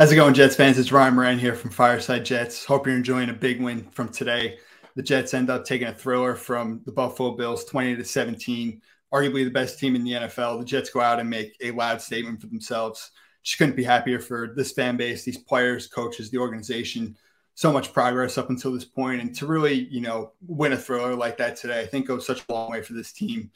How's 0.00 0.10
it 0.10 0.16
going, 0.16 0.32
Jets 0.32 0.56
fans? 0.56 0.78
It's 0.78 0.92
Ryan 0.92 1.14
Moran 1.14 1.38
here 1.38 1.54
from 1.54 1.70
Fireside 1.70 2.24
Jets. 2.24 2.64
Hope 2.64 2.86
you're 2.86 2.96
enjoying 2.96 3.28
a 3.28 3.34
big 3.34 3.60
win 3.60 3.86
from 3.90 4.08
today. 4.08 4.56
The 4.96 5.02
Jets 5.02 5.34
end 5.34 5.50
up 5.50 5.66
taking 5.66 5.88
a 5.88 5.92
thriller 5.92 6.34
from 6.34 6.80
the 6.86 6.92
Buffalo 6.92 7.32
Bills 7.32 7.66
20 7.66 7.96
to 7.96 8.04
17, 8.06 8.80
arguably 9.12 9.44
the 9.44 9.50
best 9.50 9.78
team 9.78 9.94
in 9.94 10.02
the 10.02 10.12
NFL. 10.12 10.58
The 10.58 10.64
Jets 10.64 10.88
go 10.88 11.02
out 11.02 11.20
and 11.20 11.28
make 11.28 11.54
a 11.60 11.72
loud 11.72 12.00
statement 12.00 12.40
for 12.40 12.46
themselves. 12.46 13.10
Just 13.42 13.58
couldn't 13.58 13.76
be 13.76 13.84
happier 13.84 14.18
for 14.18 14.54
this 14.56 14.72
fan 14.72 14.96
base, 14.96 15.22
these 15.22 15.36
players, 15.36 15.86
coaches, 15.86 16.30
the 16.30 16.38
organization. 16.38 17.14
So 17.54 17.70
much 17.70 17.92
progress 17.92 18.38
up 18.38 18.48
until 18.48 18.72
this 18.72 18.86
point, 18.86 19.20
and 19.20 19.34
to 19.34 19.46
really, 19.46 19.86
you 19.90 20.00
know, 20.00 20.32
win 20.46 20.72
a 20.72 20.78
thriller 20.78 21.14
like 21.14 21.36
that 21.36 21.56
today, 21.56 21.82
I 21.82 21.86
think 21.86 22.06
goes 22.06 22.26
such 22.26 22.42
a 22.48 22.52
long 22.54 22.70
way 22.70 22.80
for 22.80 22.94
this 22.94 23.12
team. 23.12 23.50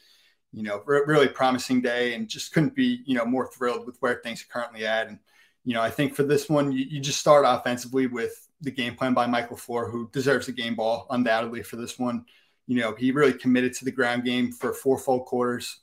You 0.53 0.65
know, 0.65 0.83
re- 0.85 1.05
really 1.07 1.29
promising 1.29 1.81
day, 1.81 2.13
and 2.13 2.29
just 2.29 2.53
couldn't 2.53 2.75
be, 2.75 3.03
you 3.07 3.15
know, 3.15 3.25
more 3.25 3.51
thrilled 3.51 3.87
with 3.87 3.97
where 4.01 4.21
things 4.23 4.43
are 4.43 4.53
currently 4.53 4.85
at. 4.85 5.09
And 5.09 5.21
you 5.65 5.73
know, 5.73 5.81
I 5.81 5.91
think 5.91 6.15
for 6.15 6.23
this 6.23 6.49
one, 6.49 6.73
you, 6.73 6.85
you, 6.89 7.01
just 7.01 7.21
start 7.21 7.45
offensively 7.47 8.07
with 8.07 8.49
the 8.61 8.71
game 8.71 8.95
plan 8.95 9.15
by 9.15 9.27
Michael 9.27 9.57
LaFleur, 9.57 9.91
who 9.91 10.11
deserves 10.13 10.47
the 10.47 10.53
game 10.53 10.75
ball 10.75 11.07
undoubtedly 11.11 11.63
for 11.63 11.77
this 11.77 11.99
one. 11.99 12.27
You 12.67 12.81
know, 12.81 12.95
he 12.95 13.13
really 13.13 13.33
committed 13.33 13.73
to 13.75 13.85
the 13.85 13.91
ground 13.91 14.25
game 14.25 14.53
for 14.53 14.73
four 14.73 14.99
full 14.99 15.21
quarters. 15.21 15.81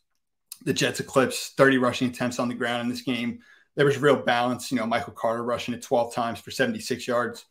The 0.63 0.73
Jets 0.73 0.99
eclipsed 0.99 1.57
30 1.57 1.79
rushing 1.79 2.09
attempts 2.09 2.37
on 2.37 2.47
the 2.47 2.53
ground 2.53 2.81
in 2.83 2.89
this 2.89 3.01
game. 3.01 3.39
There 3.75 3.85
was 3.85 3.97
real 3.97 4.17
balance. 4.17 4.71
You 4.71 4.77
know, 4.77 4.85
Michael 4.85 5.13
Carter 5.13 5.43
rushing 5.43 5.73
it 5.73 5.81
12 5.81 6.13
times 6.13 6.39
for 6.39 6.51
76 6.51 7.07
yards. 7.07 7.45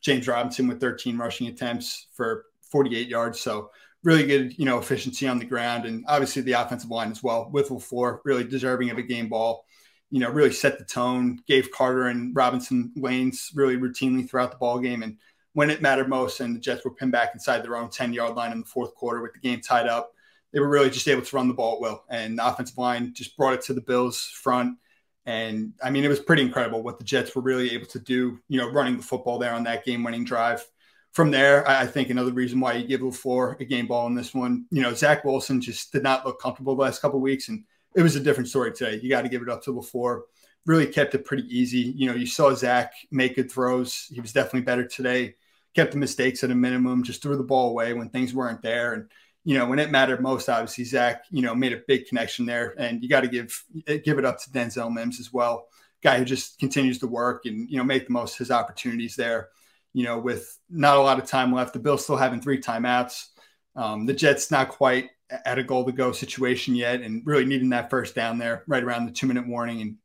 James 0.00 0.26
Robinson 0.26 0.66
with 0.66 0.80
13 0.80 1.16
rushing 1.16 1.46
attempts 1.46 2.08
for 2.14 2.46
48 2.70 3.08
yards. 3.08 3.40
So 3.40 3.70
really 4.02 4.26
good, 4.26 4.58
you 4.58 4.64
know, 4.64 4.78
efficiency 4.78 5.28
on 5.28 5.38
the 5.38 5.44
ground. 5.44 5.84
And 5.84 6.04
obviously 6.08 6.42
the 6.42 6.52
offensive 6.52 6.90
line 6.90 7.10
as 7.10 7.22
well 7.22 7.48
with 7.52 7.68
LaFleur, 7.68 8.20
really 8.24 8.44
deserving 8.44 8.90
of 8.90 8.98
a 8.98 9.02
game 9.02 9.28
ball 9.28 9.64
you 10.10 10.20
know, 10.20 10.30
really 10.30 10.52
set 10.52 10.78
the 10.78 10.84
tone, 10.84 11.40
gave 11.46 11.70
Carter 11.70 12.06
and 12.06 12.34
Robinson 12.34 12.92
lanes 12.96 13.50
really 13.54 13.76
routinely 13.76 14.28
throughout 14.28 14.50
the 14.50 14.58
ball 14.58 14.78
game. 14.78 15.02
And 15.02 15.16
when 15.52 15.70
it 15.70 15.82
mattered 15.82 16.08
most, 16.08 16.40
and 16.40 16.54
the 16.54 16.60
Jets 16.60 16.84
were 16.84 16.92
pinned 16.92 17.12
back 17.12 17.30
inside 17.34 17.62
their 17.62 17.76
own 17.76 17.90
10 17.90 18.12
yard 18.12 18.34
line 18.36 18.52
in 18.52 18.60
the 18.60 18.66
fourth 18.66 18.94
quarter 18.94 19.22
with 19.22 19.32
the 19.32 19.40
game 19.40 19.60
tied 19.60 19.86
up, 19.86 20.12
they 20.52 20.60
were 20.60 20.68
really 20.68 20.90
just 20.90 21.08
able 21.08 21.22
to 21.22 21.36
run 21.36 21.48
the 21.48 21.54
ball 21.54 21.74
at 21.74 21.80
will. 21.80 22.04
And 22.08 22.38
the 22.38 22.46
offensive 22.46 22.78
line 22.78 23.12
just 23.14 23.36
brought 23.36 23.54
it 23.54 23.62
to 23.62 23.74
the 23.74 23.80
Bills 23.80 24.22
front. 24.22 24.78
And 25.26 25.72
I 25.82 25.90
mean, 25.90 26.04
it 26.04 26.08
was 26.08 26.20
pretty 26.20 26.42
incredible 26.42 26.82
what 26.82 26.98
the 26.98 27.04
Jets 27.04 27.34
were 27.34 27.42
really 27.42 27.72
able 27.72 27.86
to 27.86 27.98
do, 27.98 28.38
you 28.48 28.58
know, 28.58 28.70
running 28.70 28.96
the 28.96 29.02
football 29.02 29.38
there 29.38 29.54
on 29.54 29.64
that 29.64 29.84
game 29.84 30.04
winning 30.04 30.24
drive. 30.24 30.64
From 31.12 31.30
there, 31.30 31.68
I 31.68 31.86
think 31.86 32.10
another 32.10 32.32
reason 32.32 32.60
why 32.60 32.74
you 32.74 32.86
give 32.86 33.00
LaFleur 33.00 33.58
a 33.58 33.64
game 33.64 33.86
ball 33.86 34.06
in 34.06 34.14
this 34.14 34.34
one, 34.34 34.66
you 34.70 34.82
know, 34.82 34.92
Zach 34.92 35.24
Wilson 35.24 35.60
just 35.60 35.90
did 35.90 36.02
not 36.02 36.26
look 36.26 36.40
comfortable 36.40 36.76
the 36.76 36.82
last 36.82 37.00
couple 37.00 37.20
weeks. 37.20 37.48
And 37.48 37.64
it 37.96 38.02
was 38.02 38.14
a 38.14 38.20
different 38.20 38.48
story 38.48 38.72
today. 38.72 39.00
You 39.02 39.08
got 39.08 39.22
to 39.22 39.28
give 39.28 39.42
it 39.42 39.48
up 39.48 39.62
to 39.64 39.72
LaFleur. 39.72 40.20
Really 40.66 40.86
kept 40.86 41.14
it 41.14 41.24
pretty 41.24 41.44
easy. 41.48 41.78
You 41.96 42.08
know, 42.08 42.14
you 42.14 42.26
saw 42.26 42.54
Zach 42.54 42.92
make 43.10 43.36
good 43.36 43.50
throws. 43.50 44.06
He 44.12 44.20
was 44.20 44.32
definitely 44.32 44.62
better 44.62 44.86
today. 44.86 45.36
Kept 45.74 45.92
the 45.92 45.98
mistakes 45.98 46.44
at 46.44 46.50
a 46.50 46.54
minimum. 46.54 47.04
Just 47.04 47.22
threw 47.22 47.36
the 47.36 47.42
ball 47.42 47.70
away 47.70 47.94
when 47.94 48.10
things 48.10 48.34
weren't 48.34 48.62
there. 48.62 48.92
And 48.92 49.10
you 49.44 49.56
know, 49.56 49.66
when 49.66 49.78
it 49.78 49.90
mattered 49.90 50.20
most, 50.20 50.48
obviously 50.48 50.84
Zach, 50.84 51.24
you 51.30 51.40
know, 51.40 51.54
made 51.54 51.72
a 51.72 51.80
big 51.86 52.06
connection 52.06 52.46
there. 52.46 52.74
And 52.78 53.02
you 53.02 53.08
got 53.08 53.20
to 53.22 53.28
give 53.28 53.64
give 54.04 54.18
it 54.18 54.24
up 54.24 54.40
to 54.42 54.50
Denzel 54.50 54.92
Mims 54.92 55.18
as 55.18 55.32
well, 55.32 55.68
guy 56.02 56.18
who 56.18 56.24
just 56.24 56.58
continues 56.58 56.98
to 56.98 57.06
work 57.06 57.46
and 57.46 57.70
you 57.70 57.78
know 57.78 57.84
make 57.84 58.06
the 58.06 58.12
most 58.12 58.34
of 58.34 58.38
his 58.38 58.50
opportunities 58.50 59.16
there. 59.16 59.48
You 59.94 60.04
know, 60.04 60.18
with 60.18 60.58
not 60.68 60.98
a 60.98 61.00
lot 61.00 61.18
of 61.18 61.26
time 61.26 61.54
left, 61.54 61.72
the 61.72 61.78
Bills 61.78 62.04
still 62.04 62.16
having 62.16 62.42
three 62.42 62.60
timeouts. 62.60 63.28
Um, 63.76 64.06
the 64.06 64.14
Jets 64.14 64.50
not 64.50 64.70
quite 64.70 65.10
at 65.44 65.58
a 65.58 65.62
goal 65.62 65.84
to 65.84 65.92
go 65.92 66.12
situation 66.12 66.74
yet 66.74 67.02
and 67.02 67.22
really 67.26 67.44
needing 67.44 67.68
that 67.70 67.90
first 67.90 68.14
down 68.14 68.38
there 68.38 68.64
right 68.66 68.82
around 68.82 69.06
the 69.06 69.12
two 69.12 69.26
minute 69.26 69.46
warning. 69.46 69.82
And, 69.82 69.96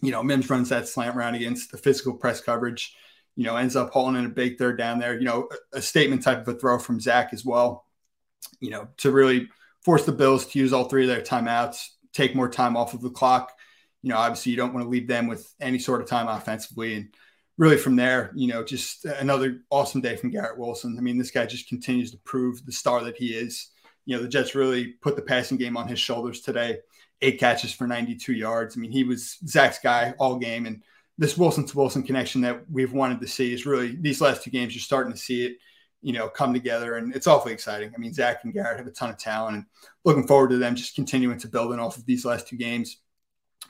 you 0.00 0.10
know, 0.10 0.22
Mims 0.22 0.48
runs 0.48 0.68
that 0.68 0.86
slant 0.86 1.16
round 1.16 1.34
against 1.34 1.72
the 1.72 1.78
physical 1.78 2.14
press 2.14 2.40
coverage, 2.40 2.94
you 3.34 3.44
know, 3.44 3.56
ends 3.56 3.76
up 3.76 3.90
hauling 3.90 4.16
in 4.16 4.26
a 4.26 4.28
big 4.30 4.58
third 4.58 4.78
down 4.78 4.98
there, 4.98 5.18
you 5.18 5.24
know, 5.24 5.48
a, 5.72 5.78
a 5.78 5.82
statement 5.82 6.22
type 6.22 6.46
of 6.46 6.48
a 6.48 6.58
throw 6.58 6.78
from 6.78 7.00
Zach 7.00 7.30
as 7.32 7.44
well, 7.44 7.86
you 8.60 8.70
know, 8.70 8.88
to 8.98 9.10
really 9.10 9.48
force 9.82 10.04
the 10.04 10.12
Bills 10.12 10.46
to 10.46 10.58
use 10.58 10.72
all 10.72 10.84
three 10.84 11.02
of 11.02 11.08
their 11.08 11.22
timeouts, 11.22 11.88
take 12.12 12.36
more 12.36 12.48
time 12.48 12.76
off 12.76 12.94
of 12.94 13.00
the 13.00 13.10
clock. 13.10 13.52
You 14.02 14.10
know, 14.10 14.18
obviously 14.18 14.52
you 14.52 14.58
don't 14.58 14.74
want 14.74 14.84
to 14.84 14.90
leave 14.90 15.08
them 15.08 15.26
with 15.26 15.52
any 15.60 15.78
sort 15.78 16.02
of 16.02 16.08
time 16.08 16.28
offensively. 16.28 16.94
And, 16.94 17.08
really 17.58 17.76
from 17.76 17.96
there, 17.96 18.32
you 18.34 18.48
know, 18.48 18.64
just 18.64 19.04
another 19.04 19.60
awesome 19.68 20.00
day 20.00 20.16
from 20.16 20.30
Garrett 20.30 20.58
Wilson. 20.58 20.96
I 20.96 21.02
mean, 21.02 21.18
this 21.18 21.30
guy 21.30 21.44
just 21.44 21.68
continues 21.68 22.10
to 22.12 22.18
prove 22.18 22.64
the 22.64 22.72
star 22.72 23.04
that 23.04 23.16
he 23.16 23.34
is 23.34 23.70
you 24.08 24.16
know, 24.16 24.22
the 24.22 24.28
Jets 24.28 24.54
really 24.54 24.86
put 24.86 25.16
the 25.16 25.22
passing 25.22 25.58
game 25.58 25.76
on 25.76 25.86
his 25.86 26.00
shoulders 26.00 26.40
today. 26.40 26.78
Eight 27.20 27.38
catches 27.38 27.74
for 27.74 27.86
92 27.86 28.32
yards. 28.32 28.74
I 28.74 28.80
mean, 28.80 28.90
he 28.90 29.04
was 29.04 29.36
Zach's 29.46 29.80
guy 29.80 30.14
all 30.18 30.38
game. 30.38 30.64
And 30.64 30.82
this 31.18 31.36
Wilson 31.36 31.66
to 31.66 31.76
Wilson 31.76 32.02
connection 32.02 32.40
that 32.40 32.62
we've 32.70 32.94
wanted 32.94 33.20
to 33.20 33.28
see 33.28 33.52
is 33.52 33.66
really 33.66 33.96
these 33.96 34.22
last 34.22 34.42
two 34.42 34.50
games, 34.50 34.74
you're 34.74 34.80
starting 34.80 35.12
to 35.12 35.18
see 35.18 35.44
it, 35.44 35.58
you 36.00 36.14
know, 36.14 36.26
come 36.26 36.54
together. 36.54 36.96
And 36.96 37.14
it's 37.14 37.26
awfully 37.26 37.52
exciting. 37.52 37.92
I 37.94 37.98
mean, 37.98 38.14
Zach 38.14 38.44
and 38.44 38.54
Garrett 38.54 38.78
have 38.78 38.86
a 38.86 38.92
ton 38.92 39.10
of 39.10 39.18
talent 39.18 39.56
and 39.56 39.66
looking 40.06 40.26
forward 40.26 40.50
to 40.50 40.56
them 40.56 40.74
just 40.74 40.94
continuing 40.94 41.38
to 41.40 41.48
build 41.48 41.78
off 41.78 41.98
of 41.98 42.06
these 42.06 42.24
last 42.24 42.48
two 42.48 42.56
games. 42.56 42.96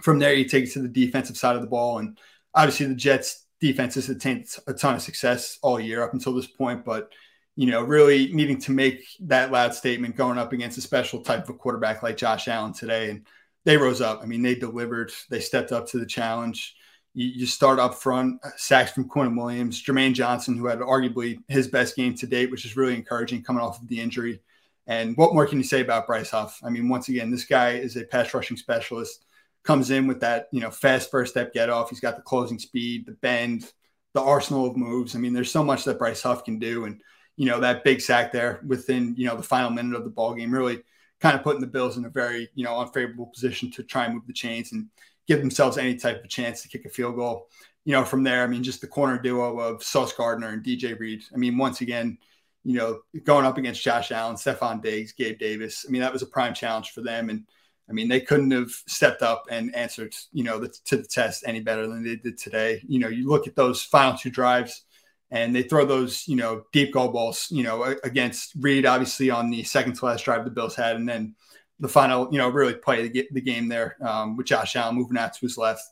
From 0.02 0.20
there, 0.20 0.34
you 0.34 0.44
take 0.44 0.66
it 0.66 0.72
to 0.74 0.82
the 0.82 0.88
defensive 0.88 1.36
side 1.36 1.56
of 1.56 1.62
the 1.62 1.68
ball. 1.68 1.98
And 1.98 2.16
obviously, 2.54 2.86
the 2.86 2.94
Jets 2.94 3.44
defense 3.60 3.94
has 3.96 4.08
attained 4.08 4.46
a 4.66 4.74
ton 4.74 4.94
of 4.94 5.02
success 5.02 5.58
all 5.62 5.80
year 5.80 6.02
up 6.02 6.12
until 6.12 6.34
this 6.34 6.46
point. 6.46 6.84
But 6.84 7.10
you 7.58 7.66
know, 7.66 7.82
really 7.82 8.32
needing 8.32 8.60
to 8.60 8.70
make 8.70 9.04
that 9.18 9.50
loud 9.50 9.74
statement 9.74 10.14
going 10.14 10.38
up 10.38 10.52
against 10.52 10.78
a 10.78 10.80
special 10.80 11.22
type 11.22 11.48
of 11.48 11.58
quarterback 11.58 12.04
like 12.04 12.16
Josh 12.16 12.46
Allen 12.46 12.72
today. 12.72 13.10
And 13.10 13.26
they 13.64 13.76
rose 13.76 14.00
up. 14.00 14.20
I 14.22 14.26
mean, 14.26 14.42
they 14.42 14.54
delivered, 14.54 15.10
they 15.28 15.40
stepped 15.40 15.72
up 15.72 15.88
to 15.88 15.98
the 15.98 16.06
challenge. 16.06 16.76
You, 17.14 17.26
you 17.26 17.46
start 17.46 17.80
up 17.80 17.96
front, 17.96 18.38
uh, 18.44 18.50
sacks 18.56 18.92
from 18.92 19.08
Quinnen 19.08 19.36
Williams, 19.36 19.82
Jermaine 19.82 20.14
Johnson, 20.14 20.56
who 20.56 20.68
had 20.68 20.78
arguably 20.78 21.38
his 21.48 21.66
best 21.66 21.96
game 21.96 22.14
to 22.14 22.28
date, 22.28 22.52
which 22.52 22.64
is 22.64 22.76
really 22.76 22.94
encouraging 22.94 23.42
coming 23.42 23.60
off 23.60 23.82
of 23.82 23.88
the 23.88 24.00
injury. 24.00 24.40
And 24.86 25.16
what 25.16 25.34
more 25.34 25.44
can 25.44 25.58
you 25.58 25.64
say 25.64 25.80
about 25.80 26.06
Bryce 26.06 26.30
Huff? 26.30 26.60
I 26.62 26.70
mean, 26.70 26.88
once 26.88 27.08
again, 27.08 27.28
this 27.28 27.44
guy 27.44 27.72
is 27.72 27.96
a 27.96 28.04
pass 28.04 28.32
rushing 28.32 28.56
specialist, 28.56 29.24
comes 29.68 29.90
in 29.90 30.06
with 30.06 30.20
that, 30.20 30.48
you 30.50 30.62
know, 30.62 30.70
fast 30.70 31.10
first 31.10 31.32
step 31.32 31.52
get 31.52 31.68
off. 31.68 31.90
He's 31.90 32.00
got 32.00 32.16
the 32.16 32.22
closing 32.22 32.58
speed, 32.58 33.04
the 33.04 33.12
bend, 33.12 33.70
the 34.14 34.22
arsenal 34.22 34.66
of 34.66 34.78
moves. 34.78 35.14
I 35.14 35.18
mean, 35.18 35.34
there's 35.34 35.50
so 35.50 35.62
much 35.62 35.84
that 35.84 35.98
Bryce 35.98 36.22
Huff 36.22 36.42
can 36.42 36.58
do. 36.58 36.86
And 36.86 37.02
you 37.36 37.44
know, 37.44 37.60
that 37.60 37.84
big 37.84 38.00
sack 38.00 38.32
there 38.32 38.62
within, 38.66 39.14
you 39.18 39.26
know, 39.26 39.36
the 39.36 39.42
final 39.42 39.68
minute 39.68 39.94
of 39.94 40.04
the 40.04 40.10
ball 40.10 40.32
game, 40.32 40.50
really 40.50 40.80
kind 41.20 41.36
of 41.36 41.42
putting 41.42 41.60
the 41.60 41.66
Bills 41.66 41.98
in 41.98 42.06
a 42.06 42.08
very, 42.08 42.48
you 42.54 42.64
know, 42.64 42.80
unfavorable 42.80 43.26
position 43.26 43.70
to 43.72 43.82
try 43.82 44.06
and 44.06 44.14
move 44.14 44.26
the 44.26 44.32
chains 44.32 44.72
and 44.72 44.86
give 45.26 45.40
themselves 45.40 45.76
any 45.76 45.96
type 45.96 46.24
of 46.24 46.30
chance 46.30 46.62
to 46.62 46.68
kick 46.68 46.86
a 46.86 46.88
field 46.88 47.16
goal. 47.16 47.50
You 47.84 47.92
know, 47.92 48.06
from 48.06 48.22
there, 48.24 48.44
I 48.44 48.46
mean, 48.46 48.62
just 48.62 48.80
the 48.80 48.86
corner 48.86 49.18
duo 49.18 49.60
of 49.60 49.82
Sauce 49.82 50.14
Gardner 50.14 50.48
and 50.48 50.64
DJ 50.64 50.98
Reed. 50.98 51.24
I 51.34 51.36
mean, 51.36 51.58
once 51.58 51.82
again, 51.82 52.16
you 52.64 52.72
know, 52.72 53.00
going 53.22 53.44
up 53.44 53.58
against 53.58 53.82
Josh 53.82 54.12
Allen, 54.12 54.36
Stefon 54.36 54.82
Diggs, 54.82 55.12
Gabe 55.12 55.38
Davis. 55.38 55.84
I 55.86 55.90
mean, 55.90 56.00
that 56.00 56.12
was 56.12 56.22
a 56.22 56.26
prime 56.26 56.54
challenge 56.54 56.92
for 56.92 57.02
them. 57.02 57.28
And 57.28 57.44
I 57.88 57.92
mean, 57.92 58.08
they 58.08 58.20
couldn't 58.20 58.50
have 58.50 58.70
stepped 58.86 59.22
up 59.22 59.44
and 59.50 59.74
answered, 59.74 60.14
you 60.32 60.44
know, 60.44 60.58
the, 60.58 60.68
to 60.86 60.98
the 60.98 61.06
test 61.06 61.44
any 61.46 61.60
better 61.60 61.86
than 61.86 62.04
they 62.04 62.16
did 62.16 62.36
today. 62.36 62.82
You 62.86 62.98
know, 62.98 63.08
you 63.08 63.28
look 63.28 63.46
at 63.46 63.56
those 63.56 63.82
final 63.82 64.16
two 64.16 64.30
drives 64.30 64.82
and 65.30 65.54
they 65.54 65.62
throw 65.62 65.84
those, 65.84 66.26
you 66.28 66.36
know, 66.36 66.64
deep 66.72 66.92
goal 66.92 67.08
balls, 67.08 67.48
you 67.50 67.62
know, 67.62 67.94
against 68.04 68.52
Reed, 68.60 68.86
obviously 68.86 69.30
on 69.30 69.50
the 69.50 69.62
second 69.62 69.94
to 69.94 70.04
last 70.04 70.24
drive 70.24 70.44
the 70.44 70.50
Bills 70.50 70.76
had, 70.76 70.96
and 70.96 71.08
then 71.08 71.34
the 71.80 71.88
final, 71.88 72.28
you 72.32 72.38
know, 72.38 72.48
really 72.48 72.74
play 72.74 73.08
the, 73.08 73.28
the 73.32 73.40
game 73.40 73.68
there 73.68 73.96
um, 74.06 74.36
with 74.36 74.46
Josh 74.46 74.76
Allen 74.76 74.96
moving 74.96 75.18
out 75.18 75.34
to 75.34 75.40
his 75.40 75.58
left, 75.58 75.82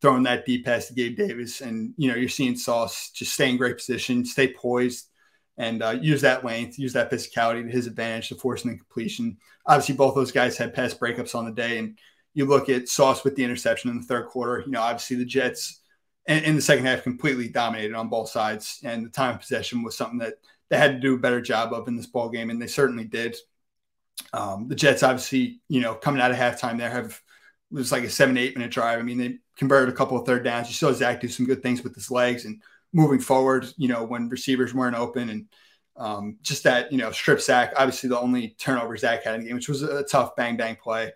throwing 0.00 0.22
that 0.24 0.46
deep 0.46 0.64
pass 0.64 0.88
to 0.88 0.94
Gabe 0.94 1.16
Davis, 1.16 1.60
and 1.60 1.94
you 1.96 2.08
know, 2.08 2.16
you're 2.16 2.28
seeing 2.28 2.56
Sauce 2.56 3.10
just 3.10 3.32
stay 3.34 3.50
in 3.50 3.56
great 3.56 3.76
position, 3.76 4.24
stay 4.24 4.52
poised, 4.52 5.08
and 5.58 5.82
uh, 5.82 5.90
use 5.90 6.20
that 6.20 6.44
length, 6.44 6.78
use 6.78 6.92
that 6.92 7.10
physicality 7.10 7.64
to 7.64 7.70
his 7.70 7.86
advantage 7.86 8.28
to 8.28 8.34
force 8.34 8.64
an 8.64 8.70
incompletion. 8.70 9.38
Obviously, 9.66 9.94
both 9.94 10.14
those 10.14 10.32
guys 10.32 10.56
had 10.56 10.74
pass 10.74 10.94
breakups 10.94 11.34
on 11.34 11.44
the 11.44 11.52
day, 11.52 11.78
and 11.78 11.98
you 12.34 12.44
look 12.44 12.68
at 12.68 12.88
Sauce 12.88 13.24
with 13.24 13.34
the 13.36 13.44
interception 13.44 13.90
in 13.90 14.00
the 14.00 14.06
third 14.06 14.26
quarter. 14.26 14.62
You 14.64 14.72
know, 14.72 14.82
obviously 14.82 15.16
the 15.16 15.24
Jets 15.24 15.80
and 16.26 16.44
in 16.44 16.56
the 16.56 16.62
second 16.62 16.84
half 16.84 17.02
completely 17.02 17.48
dominated 17.48 17.94
on 17.94 18.08
both 18.08 18.28
sides. 18.28 18.80
And 18.84 19.06
the 19.06 19.10
time 19.10 19.38
possession 19.38 19.82
was 19.82 19.96
something 19.96 20.18
that 20.18 20.34
they 20.68 20.76
had 20.76 20.92
to 20.92 21.00
do 21.00 21.14
a 21.14 21.18
better 21.18 21.40
job 21.40 21.72
of 21.72 21.88
in 21.88 21.96
this 21.96 22.06
ball 22.06 22.28
game, 22.28 22.50
and 22.50 22.60
they 22.60 22.66
certainly 22.66 23.04
did. 23.04 23.36
Um, 24.32 24.68
the 24.68 24.74
Jets, 24.74 25.02
obviously, 25.02 25.60
you 25.68 25.80
know, 25.80 25.94
coming 25.94 26.20
out 26.20 26.30
of 26.30 26.36
halftime, 26.36 26.78
there 26.78 26.90
have 26.90 27.20
it 27.70 27.74
was 27.74 27.92
like 27.92 28.04
a 28.04 28.10
seven 28.10 28.36
eight 28.36 28.56
minute 28.56 28.70
drive. 28.70 28.98
I 28.98 29.02
mean, 29.02 29.18
they 29.18 29.38
converted 29.56 29.92
a 29.92 29.96
couple 29.96 30.18
of 30.18 30.26
third 30.26 30.44
downs. 30.44 30.68
You 30.68 30.74
saw 30.74 30.92
Zach 30.92 31.20
do 31.20 31.28
some 31.28 31.46
good 31.46 31.62
things 31.62 31.82
with 31.82 31.94
his 31.94 32.10
legs 32.10 32.44
and 32.44 32.60
moving 32.92 33.20
forward. 33.20 33.66
You 33.76 33.88
know, 33.88 34.04
when 34.04 34.28
receivers 34.28 34.74
weren't 34.74 34.96
open 34.96 35.30
and 35.30 35.46
um, 35.96 36.36
just 36.42 36.64
that 36.64 36.92
you 36.92 36.98
know 36.98 37.10
strip 37.10 37.40
sack. 37.40 37.72
Obviously, 37.76 38.08
the 38.08 38.20
only 38.20 38.56
turnover 38.58 38.96
Zach 38.96 39.24
had 39.24 39.34
in 39.34 39.42
the 39.42 39.46
game, 39.48 39.56
which 39.56 39.68
was 39.68 39.82
a 39.82 40.04
tough 40.04 40.36
bang 40.36 40.56
bang 40.56 40.76
play. 40.76 41.12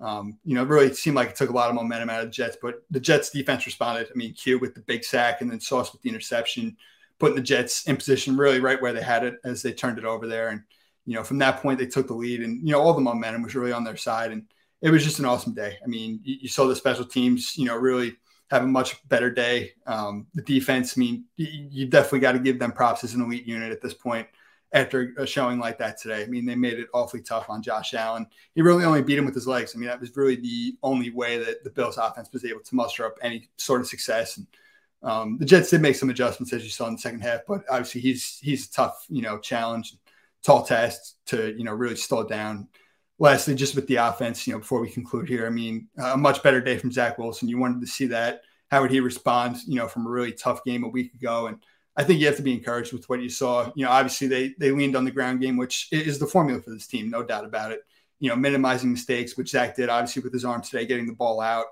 Um, 0.00 0.38
you 0.44 0.54
know, 0.54 0.62
it 0.62 0.68
really 0.68 0.94
seemed 0.94 1.16
like 1.16 1.30
it 1.30 1.36
took 1.36 1.50
a 1.50 1.54
lot 1.54 1.68
of 1.68 1.74
momentum 1.74 2.08
out 2.08 2.20
of 2.20 2.26
the 2.26 2.32
Jets, 2.32 2.56
but 2.60 2.76
the 2.90 3.00
Jets 3.00 3.30
defense 3.30 3.66
responded. 3.66 4.08
I 4.08 4.16
mean, 4.16 4.32
Q 4.32 4.58
with 4.58 4.74
the 4.74 4.80
big 4.80 5.04
sack 5.04 5.42
and 5.42 5.50
then 5.50 5.60
Sauce 5.60 5.92
with 5.92 6.00
the 6.00 6.08
interception, 6.08 6.76
putting 7.18 7.36
the 7.36 7.42
Jets 7.42 7.86
in 7.86 7.96
position 7.96 8.36
really 8.36 8.60
right 8.60 8.80
where 8.80 8.94
they 8.94 9.02
had 9.02 9.24
it 9.24 9.34
as 9.44 9.62
they 9.62 9.72
turned 9.72 9.98
it 9.98 10.06
over 10.06 10.26
there. 10.26 10.48
And, 10.48 10.62
you 11.04 11.14
know, 11.14 11.22
from 11.22 11.36
that 11.38 11.60
point, 11.60 11.78
they 11.78 11.86
took 11.86 12.06
the 12.06 12.14
lead 12.14 12.40
and, 12.40 12.66
you 12.66 12.72
know, 12.72 12.80
all 12.80 12.94
the 12.94 13.00
momentum 13.02 13.42
was 13.42 13.54
really 13.54 13.72
on 13.72 13.84
their 13.84 13.98
side. 13.98 14.32
And 14.32 14.44
it 14.80 14.88
was 14.88 15.04
just 15.04 15.18
an 15.18 15.26
awesome 15.26 15.52
day. 15.52 15.76
I 15.84 15.86
mean, 15.86 16.20
you, 16.24 16.36
you 16.42 16.48
saw 16.48 16.66
the 16.66 16.74
special 16.74 17.04
teams, 17.04 17.58
you 17.58 17.66
know, 17.66 17.76
really 17.76 18.16
have 18.50 18.64
a 18.64 18.66
much 18.66 19.06
better 19.08 19.30
day. 19.30 19.72
Um, 19.86 20.26
the 20.34 20.42
defense, 20.42 20.96
I 20.96 21.00
mean, 21.00 21.24
you 21.36 21.86
definitely 21.86 22.20
got 22.20 22.32
to 22.32 22.38
give 22.40 22.58
them 22.58 22.72
props 22.72 23.04
as 23.04 23.14
an 23.14 23.22
elite 23.22 23.46
unit 23.46 23.70
at 23.70 23.80
this 23.80 23.94
point 23.94 24.26
after 24.72 25.14
a 25.18 25.26
showing 25.26 25.58
like 25.58 25.78
that 25.78 25.98
today. 25.98 26.22
I 26.22 26.26
mean, 26.26 26.46
they 26.46 26.54
made 26.54 26.78
it 26.78 26.88
awfully 26.94 27.22
tough 27.22 27.48
on 27.48 27.62
Josh 27.62 27.94
Allen. 27.94 28.26
He 28.54 28.62
really 28.62 28.84
only 28.84 29.02
beat 29.02 29.18
him 29.18 29.24
with 29.24 29.34
his 29.34 29.46
legs. 29.46 29.72
I 29.74 29.78
mean, 29.78 29.88
that 29.88 30.00
was 30.00 30.16
really 30.16 30.36
the 30.36 30.76
only 30.82 31.10
way 31.10 31.38
that 31.38 31.64
the 31.64 31.70
Bills 31.70 31.96
offense 31.96 32.28
was 32.32 32.44
able 32.44 32.60
to 32.60 32.74
muster 32.74 33.06
up 33.06 33.16
any 33.22 33.48
sort 33.56 33.80
of 33.80 33.88
success. 33.88 34.36
And 34.36 34.46
um, 35.02 35.38
the 35.38 35.44
Jets 35.44 35.70
did 35.70 35.80
make 35.80 35.96
some 35.96 36.10
adjustments 36.10 36.52
as 36.52 36.62
you 36.64 36.70
saw 36.70 36.86
in 36.86 36.94
the 36.94 37.00
second 37.00 37.20
half, 37.20 37.40
but 37.46 37.62
obviously 37.70 38.00
he's 38.00 38.38
he's 38.42 38.68
a 38.68 38.72
tough, 38.72 39.06
you 39.08 39.22
know, 39.22 39.38
challenge, 39.38 39.94
tall 40.42 40.64
test 40.64 41.24
to 41.26 41.54
you 41.56 41.64
know 41.64 41.72
really 41.72 41.96
slow 41.96 42.24
down. 42.24 42.68
Lastly, 43.20 43.54
just 43.54 43.76
with 43.76 43.86
the 43.86 43.96
offense, 43.96 44.46
you 44.46 44.54
know, 44.54 44.60
before 44.60 44.80
we 44.80 44.88
conclude 44.88 45.28
here, 45.28 45.46
I 45.46 45.50
mean, 45.50 45.88
a 45.98 46.16
much 46.16 46.42
better 46.42 46.60
day 46.60 46.78
from 46.78 46.90
Zach 46.90 47.18
Wilson. 47.18 47.50
You 47.50 47.58
wanted 47.58 47.82
to 47.82 47.86
see 47.86 48.06
that. 48.06 48.40
How 48.70 48.80
would 48.80 48.90
he 48.90 49.00
respond, 49.00 49.58
you 49.66 49.76
know, 49.76 49.88
from 49.88 50.06
a 50.06 50.10
really 50.10 50.32
tough 50.32 50.64
game 50.64 50.84
a 50.84 50.88
week 50.88 51.12
ago? 51.12 51.48
And 51.48 51.58
I 51.96 52.02
think 52.02 52.18
you 52.18 52.26
have 52.26 52.36
to 52.36 52.42
be 52.42 52.54
encouraged 52.54 52.94
with 52.94 53.06
what 53.10 53.20
you 53.20 53.28
saw. 53.28 53.70
You 53.74 53.84
know, 53.84 53.90
obviously 53.90 54.26
they 54.26 54.54
they 54.58 54.70
leaned 54.70 54.96
on 54.96 55.04
the 55.04 55.10
ground 55.10 55.42
game, 55.42 55.58
which 55.58 55.88
is 55.92 56.18
the 56.18 56.26
formula 56.26 56.62
for 56.62 56.70
this 56.70 56.86
team, 56.86 57.10
no 57.10 57.22
doubt 57.22 57.44
about 57.44 57.72
it. 57.72 57.80
You 58.20 58.30
know, 58.30 58.36
minimizing 58.36 58.90
mistakes, 58.90 59.36
which 59.36 59.50
Zach 59.50 59.76
did, 59.76 59.90
obviously 59.90 60.22
with 60.22 60.32
his 60.32 60.46
arm 60.46 60.62
today, 60.62 60.86
getting 60.86 61.06
the 61.06 61.12
ball 61.12 61.42
out 61.42 61.66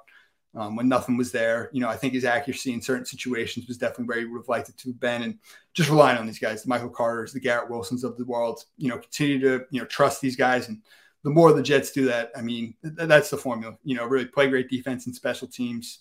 um, 0.54 0.76
when 0.76 0.86
nothing 0.88 1.16
was 1.16 1.32
there. 1.32 1.70
You 1.72 1.80
know, 1.80 1.88
I 1.88 1.96
think 1.96 2.12
his 2.12 2.26
accuracy 2.26 2.74
in 2.74 2.82
certain 2.82 3.06
situations 3.06 3.66
was 3.68 3.78
definitely 3.78 4.04
where 4.04 4.18
he 4.18 4.26
would 4.26 4.40
have 4.40 4.48
liked 4.48 4.68
it 4.68 4.76
to 4.78 4.90
have 4.90 5.00
been, 5.00 5.22
and 5.22 5.38
just 5.72 5.88
relying 5.88 6.18
on 6.18 6.26
these 6.26 6.38
guys, 6.38 6.62
the 6.62 6.68
Michael 6.68 6.90
Carters, 6.90 7.32
the 7.32 7.40
Garrett 7.40 7.70
Wilsons 7.70 8.04
of 8.04 8.18
the 8.18 8.26
world. 8.26 8.62
You 8.76 8.90
know, 8.90 8.98
continue 8.98 9.40
to 9.40 9.64
you 9.70 9.80
know 9.80 9.86
trust 9.86 10.20
these 10.20 10.36
guys, 10.36 10.68
and 10.68 10.82
the 11.24 11.30
more 11.30 11.52
the 11.52 11.62
Jets 11.62 11.92
do 11.92 12.06
that, 12.06 12.30
I 12.36 12.42
mean, 12.42 12.74
th- 12.82 13.08
that's 13.08 13.30
the 13.30 13.36
formula. 13.36 13.76
You 13.84 13.96
know, 13.96 14.06
really 14.06 14.26
play 14.26 14.48
great 14.48 14.70
defense 14.70 15.06
and 15.06 15.14
special 15.14 15.48
teams 15.48 16.00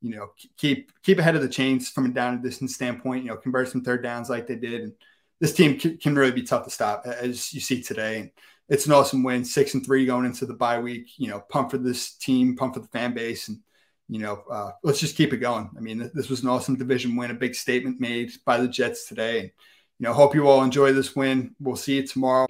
you 0.00 0.14
know, 0.14 0.30
keep 0.56 0.92
keep 1.02 1.18
ahead 1.18 1.36
of 1.36 1.42
the 1.42 1.48
chains 1.48 1.88
from 1.88 2.06
a 2.06 2.08
down 2.08 2.34
and 2.34 2.42
distance 2.42 2.74
standpoint. 2.74 3.24
You 3.24 3.30
know, 3.30 3.36
convert 3.36 3.68
some 3.68 3.82
third 3.82 4.02
downs 4.02 4.30
like 4.30 4.46
they 4.46 4.56
did, 4.56 4.82
and 4.82 4.92
this 5.40 5.54
team 5.54 5.78
can, 5.78 5.96
can 5.98 6.14
really 6.14 6.32
be 6.32 6.42
tough 6.42 6.64
to 6.64 6.70
stop, 6.70 7.06
as 7.06 7.52
you 7.52 7.60
see 7.60 7.82
today. 7.82 8.20
And 8.20 8.30
it's 8.68 8.86
an 8.86 8.92
awesome 8.92 9.22
win, 9.22 9.44
six 9.44 9.74
and 9.74 9.84
three 9.84 10.06
going 10.06 10.26
into 10.26 10.46
the 10.46 10.54
bye 10.54 10.78
week. 10.78 11.18
You 11.18 11.28
know, 11.28 11.40
pump 11.40 11.70
for 11.70 11.78
this 11.78 12.14
team, 12.14 12.56
pump 12.56 12.74
for 12.74 12.80
the 12.80 12.88
fan 12.88 13.14
base, 13.14 13.48
and 13.48 13.58
you 14.08 14.20
know, 14.20 14.42
uh, 14.50 14.70
let's 14.82 15.00
just 15.00 15.16
keep 15.16 15.32
it 15.32 15.38
going. 15.38 15.70
I 15.76 15.80
mean, 15.80 16.10
this 16.14 16.30
was 16.30 16.42
an 16.42 16.48
awesome 16.48 16.76
division 16.76 17.16
win, 17.16 17.30
a 17.30 17.34
big 17.34 17.54
statement 17.54 18.00
made 18.00 18.32
by 18.44 18.58
the 18.58 18.68
Jets 18.68 19.08
today. 19.08 19.40
And, 19.40 19.50
you 19.98 20.04
know, 20.04 20.12
hope 20.12 20.34
you 20.34 20.48
all 20.48 20.62
enjoy 20.62 20.92
this 20.92 21.14
win. 21.14 21.54
We'll 21.60 21.76
see 21.76 21.96
you 21.96 22.06
tomorrow. 22.06 22.46